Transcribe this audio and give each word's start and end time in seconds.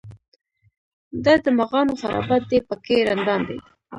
دا 1.25 1.33
د 1.43 1.45
مغانو 1.59 1.97
خرابات 2.01 2.43
دی 2.49 2.59
په 2.67 2.75
کې 2.85 2.95
رندان 3.07 3.41
دي. 3.49 3.57